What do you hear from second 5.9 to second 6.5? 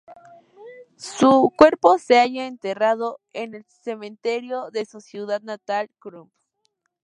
Crump.